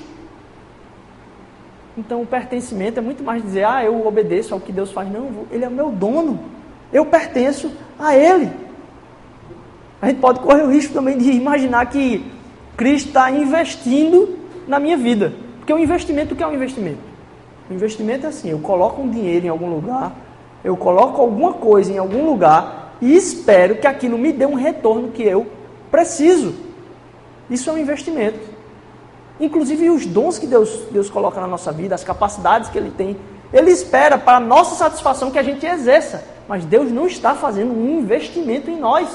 [1.97, 5.11] Então o pertencimento é muito mais dizer, ah, eu obedeço ao que Deus faz.
[5.11, 6.39] Não, Ele é o meu dono.
[6.91, 8.51] Eu pertenço a Ele.
[10.01, 12.25] A gente pode correr o risco também de imaginar que
[12.75, 15.33] Cristo está investindo na minha vida.
[15.57, 17.12] Porque o investimento, o que é um investimento?
[17.69, 20.15] O investimento é assim, eu coloco um dinheiro em algum lugar,
[20.63, 25.09] eu coloco alguma coisa em algum lugar e espero que aquilo me dê um retorno
[25.09, 25.47] que eu
[25.91, 26.53] preciso.
[27.49, 28.39] Isso é um investimento.
[29.39, 33.17] Inclusive os dons que Deus, Deus coloca na nossa vida, as capacidades que Ele tem,
[33.51, 36.23] Ele espera para a nossa satisfação que a gente exerça.
[36.47, 39.09] Mas Deus não está fazendo um investimento em nós.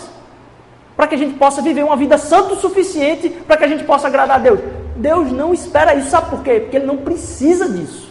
[0.96, 3.84] Para que a gente possa viver uma vida santa o suficiente para que a gente
[3.84, 4.60] possa agradar a Deus.
[4.96, 6.10] Deus não espera isso.
[6.10, 6.60] Sabe por quê?
[6.60, 8.07] Porque Ele não precisa disso.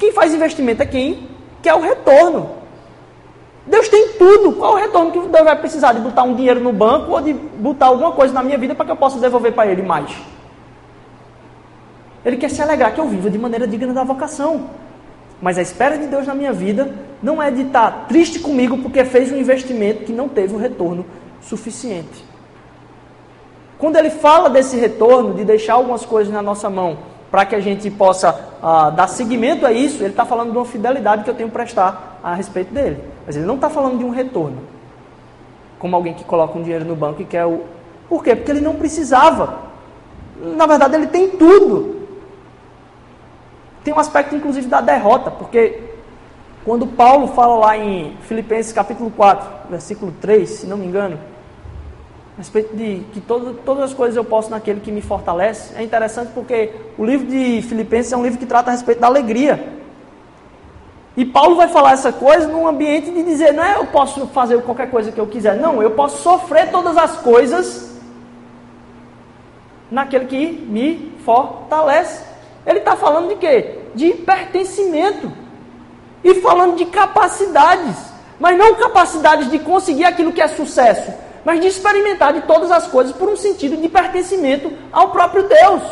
[0.00, 1.28] Quem faz investimento é quem
[1.62, 2.52] quer o retorno.
[3.66, 4.52] Deus tem tudo.
[4.52, 5.92] Qual o retorno que Deus vai precisar?
[5.92, 8.86] De botar um dinheiro no banco ou de botar alguma coisa na minha vida para
[8.86, 10.10] que eu possa devolver para Ele mais?
[12.24, 14.70] Ele quer se alegrar que eu viva de maneira digna da vocação.
[15.40, 19.04] Mas a espera de Deus na minha vida não é de estar triste comigo porque
[19.04, 21.04] fez um investimento que não teve um retorno
[21.42, 22.24] suficiente.
[23.78, 27.60] Quando ele fala desse retorno, de deixar algumas coisas na nossa mão para que a
[27.60, 31.34] gente possa ah, dar seguimento a isso, ele está falando de uma fidelidade que eu
[31.34, 33.02] tenho que prestar a respeito dele.
[33.24, 34.58] Mas ele não está falando de um retorno.
[35.78, 37.62] Como alguém que coloca um dinheiro no banco e quer o.
[38.08, 38.34] Por quê?
[38.34, 39.70] Porque ele não precisava.
[40.42, 42.00] Na verdade, ele tem tudo.
[43.84, 45.80] Tem um aspecto, inclusive, da derrota, porque
[46.64, 51.18] quando Paulo fala lá em Filipenses capítulo 4, versículo 3, se não me engano,
[52.36, 55.82] a respeito de que todo, todas as coisas eu posso naquele que me fortalece, é
[55.82, 59.80] interessante porque o livro de Filipenses é um livro que trata a respeito da alegria.
[61.16, 64.62] E Paulo vai falar essa coisa num ambiente de dizer, não é eu posso fazer
[64.62, 67.90] qualquer coisa que eu quiser, não, eu posso sofrer todas as coisas
[69.90, 72.24] naquele que me fortalece.
[72.64, 73.78] Ele está falando de quê?
[73.94, 75.32] De pertencimento.
[76.22, 77.96] E falando de capacidades.
[78.38, 81.12] Mas não capacidades de conseguir aquilo que é sucesso,
[81.44, 85.82] mas de experimentar de todas as coisas por um sentido de pertencimento ao próprio Deus.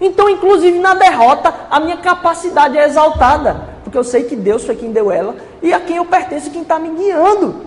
[0.00, 4.76] Então, inclusive na derrota, a minha capacidade é exaltada, porque eu sei que Deus foi
[4.76, 7.66] quem deu ela e a quem eu pertenço, quem está me guiando.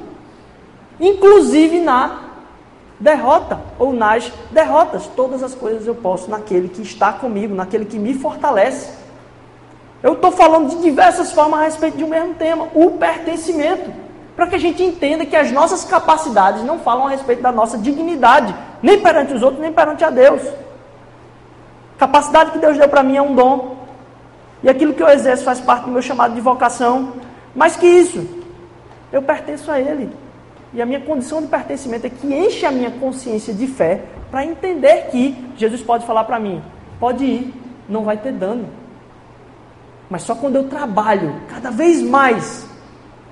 [1.00, 2.32] Inclusive na
[3.02, 5.08] derrota ou nas derrotas.
[5.16, 9.02] Todas as coisas eu posso naquele que está comigo, naquele que me fortalece.
[10.04, 13.92] Eu estou falando de diversas formas a respeito de um mesmo tema, o pertencimento.
[14.36, 17.78] Para que a gente entenda que as nossas capacidades não falam a respeito da nossa
[17.78, 20.42] dignidade, nem perante os outros, nem perante a Deus.
[21.98, 23.78] Capacidade que Deus deu para mim é um dom.
[24.64, 27.14] E aquilo que eu exerço faz parte do meu chamado de vocação.
[27.56, 28.26] Mais que isso,
[29.12, 30.10] eu pertenço a Ele.
[30.74, 34.46] E a minha condição de pertencimento é que enche a minha consciência de fé para
[34.46, 36.64] entender que Jesus pode falar para mim:
[37.00, 37.54] pode ir,
[37.90, 38.70] não vai ter dano.
[40.10, 42.66] Mas só quando eu trabalho cada vez mais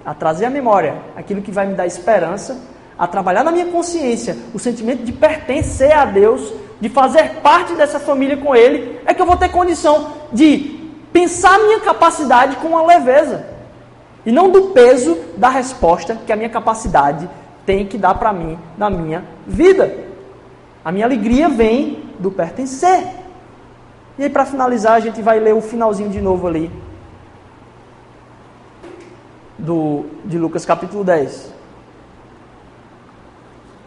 [0.10, 2.60] a trazer à memória aquilo que vai me dar esperança,
[2.98, 6.52] a trabalhar na minha consciência o sentimento de pertencer a Deus,
[6.82, 10.80] de fazer parte dessa família com Ele, é que eu vou ter condição de
[11.14, 13.46] pensar a minha capacidade com uma leveza.
[14.26, 17.30] E não do peso da resposta que a minha capacidade
[17.64, 19.96] tem que dar para mim na minha vida.
[20.84, 23.06] A minha alegria vem do pertencer.
[24.18, 26.72] E aí, para finalizar, a gente vai ler o finalzinho de novo ali,
[29.60, 31.54] do, de Lucas capítulo 10.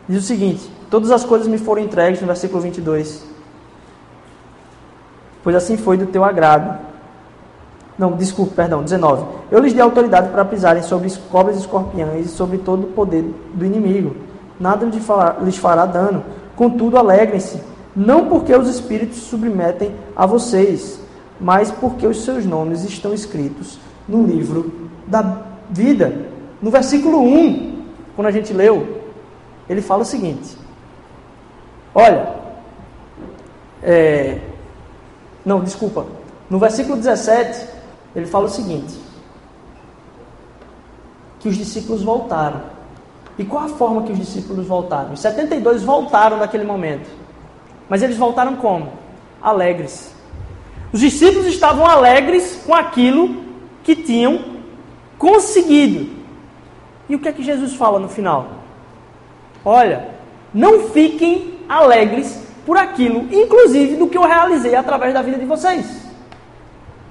[0.08, 3.24] Diz o seguinte: Todas as coisas me foram entregues, no versículo 22.
[5.42, 6.78] Pois assim foi do teu agrado.
[7.98, 9.24] Não, desculpe, perdão, 19.
[9.50, 13.24] Eu lhes dei autoridade para pisarem sobre cobras e escorpiões e sobre todo o poder
[13.54, 14.16] do inimigo.
[14.58, 16.24] Nada lhes fará dano.
[16.56, 17.60] Contudo, alegrem-se,
[17.94, 21.00] não porque os espíritos se submetem a vocês,
[21.40, 24.72] mas porque os seus nomes estão escritos no livro
[25.06, 26.30] da vida.
[26.60, 29.02] No versículo 1, quando a gente leu,
[29.68, 30.56] ele fala o seguinte:
[31.94, 32.34] Olha,
[33.82, 34.38] é,
[35.44, 36.06] não, desculpa,
[36.48, 37.66] no versículo 17,
[38.14, 38.94] ele fala o seguinte:
[41.40, 42.60] que os discípulos voltaram.
[43.38, 45.14] E qual a forma que os discípulos voltaram?
[45.14, 47.10] Os 72 voltaram naquele momento.
[47.88, 48.92] Mas eles voltaram como?
[49.40, 50.14] Alegres.
[50.92, 53.42] Os discípulos estavam alegres com aquilo
[53.82, 54.51] que tinham
[55.22, 56.10] conseguido.
[57.08, 58.48] E o que é que Jesus fala no final?
[59.64, 60.08] Olha,
[60.52, 66.08] não fiquem alegres por aquilo, inclusive do que eu realizei através da vida de vocês.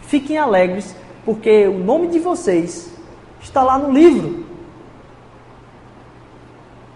[0.02, 0.94] Fiquem alegres,
[1.24, 2.92] porque o nome de vocês
[3.42, 4.46] está lá no livro.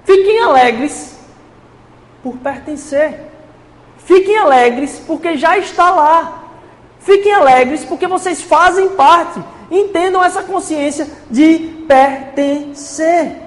[0.04, 1.18] Fiquem alegres
[2.22, 3.22] por pertencer.
[4.00, 6.44] Fiquem alegres porque já está lá.
[7.00, 9.55] Fiquem alegres porque vocês fazem parte.
[9.70, 13.42] Entendam essa consciência de pertencer.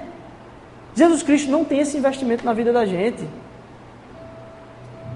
[0.94, 3.28] Jesus Cristo não tem esse investimento na vida da gente.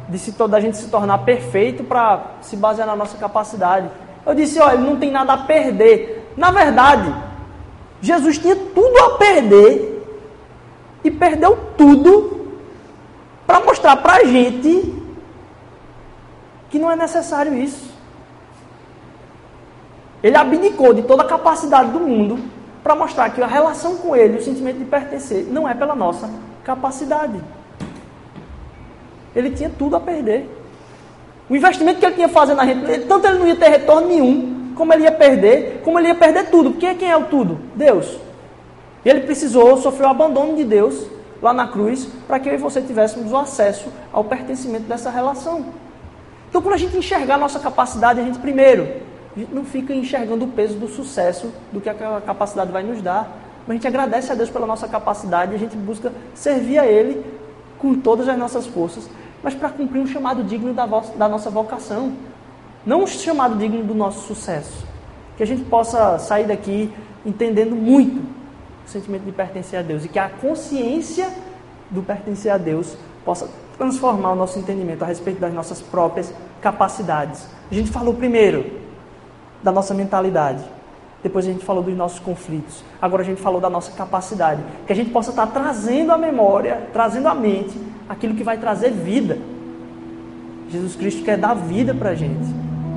[0.09, 3.89] De se, da gente se tornar perfeito para se basear na nossa capacidade.
[4.25, 6.33] Eu disse, olha, ele não tem nada a perder.
[6.37, 7.13] Na verdade,
[8.01, 10.05] Jesus tinha tudo a perder
[11.05, 12.57] e perdeu tudo
[13.47, 14.95] para mostrar para a gente
[16.71, 17.92] que não é necessário isso.
[20.23, 22.39] Ele abdicou de toda a capacidade do mundo
[22.83, 26.31] para mostrar que a relação com ele, o sentimento de pertencer, não é pela nossa
[26.65, 27.41] capacidade.
[29.35, 30.49] Ele tinha tudo a perder.
[31.49, 34.73] O investimento que ele tinha fazer na gente, tanto ele não ia ter retorno nenhum,
[34.77, 36.71] como ele ia perder, como ele ia perder tudo.
[36.71, 37.59] Porque quem é o tudo?
[37.75, 38.19] Deus.
[39.05, 41.07] E ele precisou, sofreu o abandono de Deus
[41.41, 45.67] lá na cruz, para que eu e você tivéssemos o acesso ao pertencimento dessa relação.
[46.49, 48.87] Então, quando a gente enxergar a nossa capacidade, a gente primeiro
[49.35, 53.01] a gente não fica enxergando o peso do sucesso do que a capacidade vai nos
[53.01, 53.39] dar.
[53.67, 57.25] Mas a gente agradece a Deus pela nossa capacidade a gente busca servir a Ele
[57.79, 59.09] com todas as nossas forças,
[59.43, 62.13] mas para cumprir um chamado digno da, da nossa vocação.
[62.85, 64.85] Não um chamado digno do nosso sucesso.
[65.37, 66.93] Que a gente possa sair daqui
[67.25, 68.21] entendendo muito
[68.85, 71.33] o sentimento de pertencer a Deus e que a consciência
[71.91, 77.47] do pertencer a Deus possa transformar o nosso entendimento a respeito das nossas próprias capacidades.
[77.71, 78.82] A gente falou primeiro
[79.63, 80.63] da nossa mentalidade.
[81.23, 82.83] Depois a gente falou dos nossos conflitos.
[83.01, 84.61] Agora a gente falou da nossa capacidade.
[84.87, 88.91] Que a gente possa estar trazendo à memória, trazendo à mente aquilo que vai trazer
[88.91, 89.39] vida.
[90.69, 92.45] Jesus Cristo quer dar vida para a gente.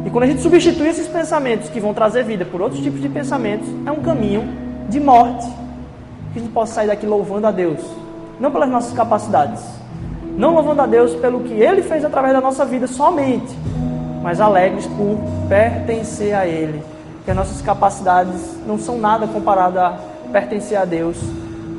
[0.06, 3.10] E quando a gente substitui esses pensamentos que vão trazer vida por outros tipos de
[3.10, 4.44] pensamentos, é um caminho
[4.90, 5.46] de morte.
[6.34, 7.80] Que a gente possa sair daqui louvando a Deus.
[8.40, 9.64] Não pelas nossas capacidades.
[10.36, 13.56] Não louvando a Deus pelo que Ele fez através da nossa vida somente
[14.26, 16.82] mas alegres por pertencer a Ele.
[17.24, 20.00] Que as nossas capacidades não são nada comparado a
[20.32, 21.16] pertencer a Deus,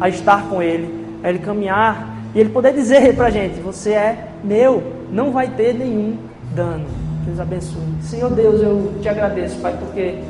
[0.00, 3.90] a estar com Ele, a Ele caminhar e Ele poder dizer para a gente: Você
[3.90, 4.80] é meu,
[5.10, 6.18] não vai ter nenhum
[6.54, 6.86] dano.
[7.24, 7.82] Deus abençoe.
[8.00, 10.22] Senhor Deus, eu te agradeço, Pai, porque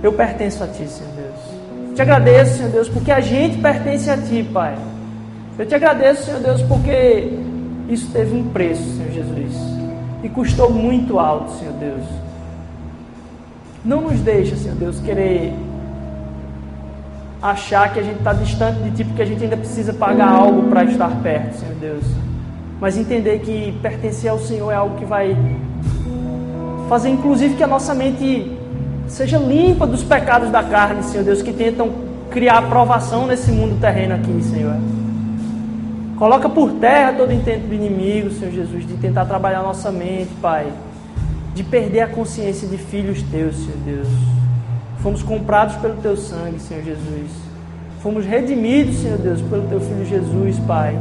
[0.00, 1.96] eu pertenço a Ti, Senhor Deus.
[1.96, 4.76] Te agradeço, Senhor Deus, porque a gente pertence a Ti, Pai.
[5.58, 7.36] Eu te agradeço, Senhor Deus, porque
[7.88, 9.73] isso teve um preço, Senhor Jesus
[10.24, 12.02] e custou muito alto, Senhor Deus.
[13.84, 15.52] Não nos deixa, Senhor Deus, querer
[17.42, 20.70] achar que a gente está distante de Ti, porque a gente ainda precisa pagar algo
[20.70, 22.04] para estar perto, Senhor Deus.
[22.80, 25.36] Mas entender que pertencer ao Senhor é algo que vai
[26.88, 28.50] fazer, inclusive, que a nossa mente
[29.06, 31.90] seja limpa dos pecados da carne, Senhor Deus, que tentam
[32.30, 34.74] criar aprovação nesse mundo terreno aqui, Senhor.
[36.16, 40.72] Coloca por terra todo intento do inimigo, Senhor Jesus, de tentar trabalhar nossa mente, Pai.
[41.54, 44.08] De perder a consciência de filhos teus, Senhor Deus.
[45.02, 47.30] Fomos comprados pelo teu sangue, Senhor Jesus.
[48.00, 50.94] Fomos redimidos, Senhor Deus, pelo Teu Filho Jesus, Pai.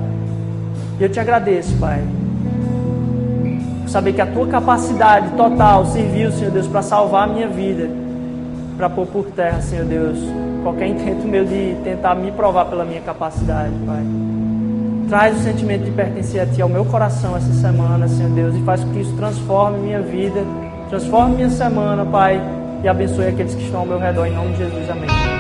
[1.00, 2.02] E eu te agradeço, Pai.
[3.82, 7.90] Por saber que a Tua capacidade total serviu, Senhor Deus, para salvar a minha vida.
[8.78, 10.18] Para pôr por terra, Senhor Deus,
[10.64, 14.04] qualquer intento meu de tentar me provar pela minha capacidade, Pai.
[15.14, 18.64] Traz o sentimento de pertencer a Ti ao meu coração essa semana, Senhor Deus, e
[18.64, 20.44] faz com que isso transforme minha vida,
[20.90, 22.42] transforme minha semana, Pai,
[22.84, 24.90] e abençoe aqueles que estão ao meu redor, em nome de Jesus.
[24.90, 25.33] Amém.